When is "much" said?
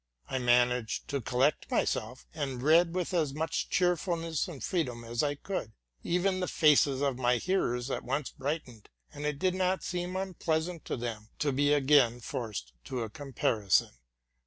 3.35-3.69